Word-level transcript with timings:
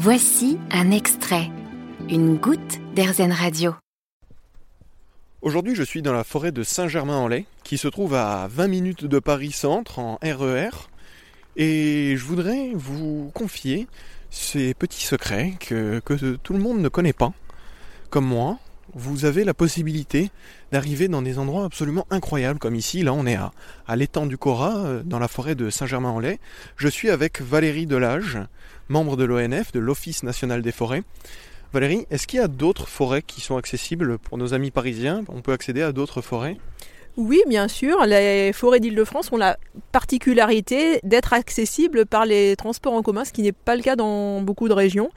Voici 0.00 0.60
un 0.70 0.92
extrait, 0.92 1.50
une 2.08 2.36
goutte 2.36 2.78
d'Airzen 2.94 3.32
Radio. 3.32 3.74
Aujourd'hui, 5.42 5.74
je 5.74 5.82
suis 5.82 6.02
dans 6.02 6.12
la 6.12 6.22
forêt 6.22 6.52
de 6.52 6.62
Saint-Germain-en-Laye, 6.62 7.46
qui 7.64 7.78
se 7.78 7.88
trouve 7.88 8.14
à 8.14 8.46
20 8.46 8.68
minutes 8.68 9.04
de 9.06 9.18
Paris 9.18 9.50
Centre 9.50 9.98
en 9.98 10.20
RER. 10.22 10.70
Et 11.56 12.14
je 12.16 12.24
voudrais 12.24 12.70
vous 12.74 13.32
confier 13.34 13.88
ces 14.30 14.72
petits 14.72 15.04
secrets 15.04 15.54
que 15.58 16.00
tout 16.44 16.52
le 16.52 16.60
monde 16.60 16.78
ne 16.78 16.88
connaît 16.88 17.12
pas, 17.12 17.32
comme 18.08 18.26
moi, 18.26 18.60
vous 18.94 19.24
avez 19.24 19.44
la 19.44 19.54
possibilité 19.54 20.30
d'arriver 20.72 21.08
dans 21.08 21.22
des 21.22 21.38
endroits 21.38 21.64
absolument 21.64 22.06
incroyables, 22.10 22.58
comme 22.58 22.74
ici, 22.74 23.02
là 23.02 23.12
on 23.12 23.26
est 23.26 23.36
à, 23.36 23.96
l'étang 23.96 24.26
du 24.26 24.38
Cora, 24.38 24.76
euh, 24.78 25.02
dans 25.04 25.18
la 25.18 25.28
forêt 25.28 25.54
de 25.54 25.70
Saint-Germain-en-Laye. 25.70 26.38
Je 26.76 26.88
suis 26.88 27.10
avec 27.10 27.40
Valérie 27.40 27.86
Delage, 27.86 28.38
membre 28.88 29.16
de 29.16 29.24
l'ONF, 29.24 29.72
de 29.72 29.80
l'Office 29.80 30.22
national 30.22 30.62
des 30.62 30.72
forêts. 30.72 31.02
Valérie, 31.72 32.06
est-ce 32.10 32.26
qu'il 32.26 32.40
y 32.40 32.42
a 32.42 32.48
d'autres 32.48 32.88
forêts 32.88 33.22
qui 33.22 33.40
sont 33.40 33.56
accessibles 33.56 34.18
pour 34.18 34.38
nos 34.38 34.54
amis 34.54 34.70
parisiens? 34.70 35.22
On 35.28 35.42
peut 35.42 35.52
accéder 35.52 35.82
à 35.82 35.92
d'autres 35.92 36.22
forêts? 36.22 36.56
Oui, 37.18 37.42
bien 37.48 37.66
sûr. 37.66 38.06
Les 38.06 38.52
forêts 38.52 38.78
d'Île-de-France 38.78 39.32
ont 39.32 39.36
la 39.36 39.58
particularité 39.90 41.00
d'être 41.02 41.32
accessibles 41.32 42.06
par 42.06 42.24
les 42.24 42.54
transports 42.56 42.92
en 42.92 43.02
commun, 43.02 43.24
ce 43.24 43.32
qui 43.32 43.42
n'est 43.42 43.52
pas 43.52 43.74
le 43.74 43.82
cas 43.82 43.96
dans 43.96 44.40
beaucoup 44.40 44.68
de 44.68 44.72
régions. 44.72 45.10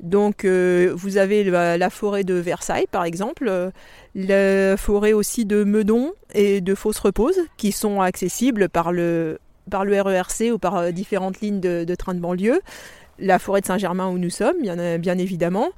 Donc 0.00 0.44
euh, 0.44 0.92
vous 0.94 1.16
avez 1.16 1.44
la, 1.44 1.90
forêt 1.90 2.24
de 2.24 2.34
Versailles 2.34 2.86
par 2.90 3.04
exemple, 3.04 3.46
euh, 3.48 3.70
la 4.14 4.76
forêt 4.76 5.12
aussi 5.12 5.44
de 5.44 5.64
Meudon 5.64 6.12
et 6.34 6.60
de 6.60 6.74
Fausse-Repose 6.74 7.38
qui 7.56 7.72
sont 7.72 8.00
accessibles 8.00 8.68
par 8.68 8.92
le, 8.92 9.38
RERC 9.72 10.52
ou 10.52 10.58
par 10.58 10.76
euh, 10.76 10.90
différentes 10.90 11.40
lignes 11.40 11.60
de, 11.60 11.94
train 11.94 12.14
de 12.14 12.20
banlieue. 12.20 12.60
La 13.20 13.38
forêt 13.38 13.60
de 13.60 13.66
Saint-Germain 13.66 14.08
où 14.08 14.18
nous 14.18 14.30
sommes, 14.30 14.56
bien 14.60 15.18
évidemment 15.18 15.70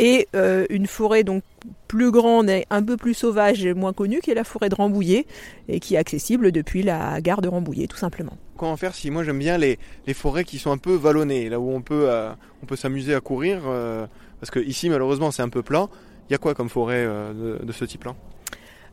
et 0.00 0.28
euh, 0.34 0.64
une 0.70 0.86
forêt 0.86 1.24
donc 1.24 1.42
plus 1.86 2.10
grande 2.10 2.48
et 2.48 2.64
un 2.70 2.82
peu 2.82 2.96
plus 2.96 3.12
sauvage 3.12 3.64
et 3.66 3.74
moins 3.74 3.92
connue 3.92 4.20
qui 4.20 4.30
est 4.30 4.34
la 4.34 4.44
forêt 4.44 4.70
de 4.70 4.74
Rambouillet 4.74 5.26
et 5.68 5.78
qui 5.78 5.94
est 5.94 5.98
accessible 5.98 6.52
depuis 6.52 6.82
la 6.82 7.20
gare 7.20 7.42
de 7.42 7.48
Rambouillet 7.48 7.86
tout 7.86 7.98
simplement. 7.98 8.32
Comment 8.56 8.78
faire 8.78 8.94
si 8.94 9.10
moi 9.10 9.24
j'aime 9.24 9.38
bien 9.38 9.58
les, 9.58 9.78
forêts 10.14 10.44
qui 10.44 10.58
sont 10.58 10.72
un 10.72 10.78
peu 10.78 10.94
vallonnées, 10.94 11.50
là 11.50 11.60
où 11.60 11.70
on 11.70 11.82
peut, 11.82 12.06
euh, 12.08 12.32
on 12.62 12.66
peut 12.66 12.76
s'amuser 12.76 13.14
à 13.14 13.20
courir, 13.20 13.60
euh, 13.66 14.06
parce 14.40 14.50
que 14.50 14.58
ici 14.58 14.88
malheureusement 14.88 15.30
c'est 15.30 15.42
un 15.42 15.50
peu 15.50 15.62
plat. 15.62 15.88
Il 16.28 16.32
y 16.32 16.34
a 16.34 16.38
quoi 16.38 16.54
comme 16.54 16.70
forêt 16.70 17.04
de, 17.04 17.58
de, 17.62 17.72
ce 17.72 17.84
type-là? 17.84 18.14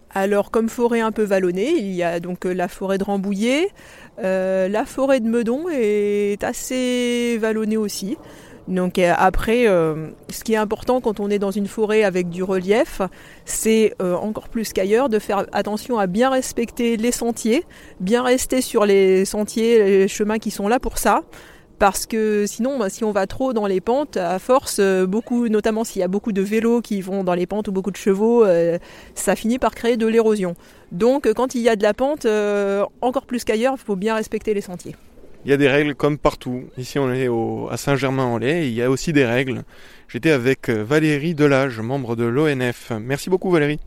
Alors, 0.10 0.50
comme 0.50 0.70
forêt 0.70 1.02
un 1.02 1.12
peu 1.12 1.22
vallonnée, 1.22 1.78
il 1.78 1.94
y 1.94 2.02
a 2.02 2.20
donc 2.20 2.46
la 2.46 2.68
forêt 2.68 2.98
de 2.98 3.04
Rambouillet. 3.04 3.70
la 4.18 4.86
forêt 4.88 5.20
de 5.20 5.28
Meudon 5.28 5.66
est 5.70 6.44
assez 6.44 7.38
vallonnée 7.38 7.78
aussi. 7.78 8.18
Donc 8.68 9.00
euh, 9.00 9.14
après, 9.18 9.68
euh, 9.68 10.10
ce 10.30 10.44
qui 10.44 10.54
est 10.54 10.58
important 10.58 11.00
quand 11.00 11.20
on 11.20 11.30
est 11.30 11.40
dans 11.40 11.52
une 11.52 11.68
forêt 11.68 12.04
avec 12.04 12.30
du 12.30 12.44
relief, 12.44 13.02
c'est 13.46 13.94
euh, 14.02 14.16
encore 14.16 14.50
plus 14.50 14.74
qu'ailleurs 14.74 15.10
de 15.10 15.20
faire 15.20 15.46
attention 15.54 15.98
à 15.98 16.08
bien 16.08 16.30
respecter 16.30 16.98
les 16.98 17.12
sentiers, 17.12 17.64
bien 18.00 18.24
rester 18.24 18.62
sur 18.62 18.86
les 18.86 19.24
sentiers, 19.26 19.84
les 19.84 20.08
chemins 20.08 20.40
qui 20.40 20.52
sont 20.52 20.68
là 20.68 20.80
pour 20.80 20.98
ça. 20.98 21.24
Parce 21.80 22.08
que 22.08 22.48
sinon, 22.48 22.80
bah, 22.80 22.90
si 22.90 23.04
on 23.04 23.12
va 23.12 23.28
trop 23.28 23.54
dans 23.54 23.68
les 23.68 23.82
pentes, 23.82 24.18
à 24.18 24.40
force, 24.40 24.82
beaucoup, 24.82 25.48
notamment 25.48 25.84
s'il 25.84 26.00
y 26.00 26.04
a 26.04 26.08
beaucoup 26.08 26.32
de 26.32 26.42
vélos 26.42 26.82
qui 26.82 27.02
vont 27.02 27.24
dans 27.24 27.36
les 27.36 27.46
pentes 27.46 27.68
ou 27.68 27.72
beaucoup 27.72 27.92
de 27.92 27.98
chevaux, 27.98 28.44
ça 29.14 29.36
finit 29.36 29.60
par 29.60 29.76
créer 29.76 29.96
de 29.96 30.08
l'érosion. 30.08 30.56
Donc 30.92 31.32
quand 31.34 31.54
il 31.54 31.62
y 31.62 31.70
a 31.70 31.76
de 31.76 31.84
la 31.84 31.94
pente, 31.94 32.26
encore 33.02 33.28
plus 33.28 33.44
qu'ailleurs, 33.44 33.76
il 33.78 33.86
faut 33.86 33.96
bien 33.96 34.16
respecter 34.16 34.56
les 34.56 34.62
sentiers. 34.62 34.96
Il 35.48 35.52
y 35.52 35.54
a 35.54 35.58
des 35.58 35.70
règles 35.70 35.96
comme 35.96 36.18
partout. 36.18 36.66
Ici, 36.78 37.00
on 37.00 37.10
est 37.10 37.30
à 37.72 37.78
Saint-Germain-en-Laye. 37.78 38.68
Il 38.68 38.74
y 38.74 38.82
a 38.82 38.90
aussi 38.90 39.14
des 39.14 39.26
règles. 39.26 39.64
J'étais 40.10 40.32
avec 40.32 40.68
euh, 40.68 40.84
Valérie 40.84 41.36
Delage, 41.36 41.80
membre 41.80 42.18
de 42.18 42.26
l'ONF. 42.26 42.92
Merci 43.00 43.30
beaucoup, 43.30 43.50
Valérie. 43.50 43.80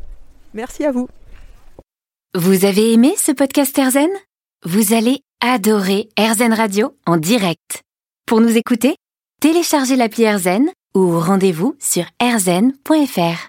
Merci 0.55 0.87
à 0.87 0.91
vous. 0.91 1.07
Vous 2.35 2.65
avez 2.65 2.95
aimé 2.95 3.13
ce 3.19 3.33
podcast 3.33 3.77
Erzen 3.77 4.09
Vous 4.65 4.95
allez 4.95 5.21
adorer 5.43 6.09
Erzen 6.17 6.55
Radio 6.55 6.97
en 7.05 7.19
direct. 7.19 7.83
Pour 8.27 8.41
nous 8.41 8.57
écouter, 8.57 8.97
téléchargez 9.43 9.97
l'appli 9.97 10.23
Erzen 10.23 10.71
ou 10.95 11.21
rendez-vous 11.21 11.77
sur 11.79 12.05
erzen.fr. 12.21 13.49